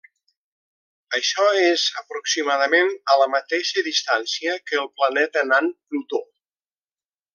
Això 1.17 1.45
és 1.65 1.83
aproximadament 2.01 2.89
a 3.15 3.17
la 3.23 3.27
mateixa 3.35 3.85
distància 3.89 4.57
que 4.71 4.81
el 4.85 4.89
planeta 5.03 5.45
nan 5.51 5.71
Plutó. 5.77 6.23